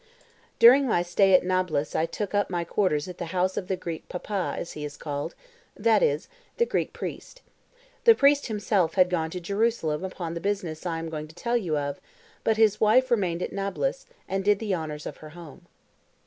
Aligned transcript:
During 0.57 0.87
my 0.87 1.03
stay 1.03 1.35
at 1.35 1.43
Nablus 1.43 1.95
I 1.95 2.07
took 2.07 2.33
up 2.33 2.49
my 2.49 2.63
quarters 2.63 3.07
at 3.07 3.19
the 3.19 3.27
house 3.37 3.55
of 3.55 3.67
the 3.67 3.75
Greek 3.77 4.09
"papa" 4.09 4.55
as 4.57 4.71
he 4.71 4.83
is 4.83 4.97
called, 4.97 5.35
that 5.75 6.01
is, 6.01 6.27
the 6.57 6.65
Greek 6.65 6.91
priest. 6.91 7.43
The 8.05 8.15
priest 8.15 8.47
himself 8.47 8.95
had 8.95 9.11
gone 9.11 9.29
to 9.29 9.39
Jerusalem 9.39 10.03
upon 10.03 10.33
the 10.33 10.39
business 10.41 10.87
I 10.87 10.97
am 10.97 11.09
going 11.09 11.27
to 11.27 11.35
tell 11.35 11.55
you 11.55 11.77
of, 11.77 12.01
but 12.43 12.57
his 12.57 12.81
wife 12.81 13.11
remained 13.11 13.43
at 13.43 13.53
Nablus, 13.53 14.07
and 14.27 14.43
did 14.43 14.57
the 14.57 14.73
honours 14.73 15.05
of 15.05 15.17
her 15.17 15.29
home. 15.29 15.67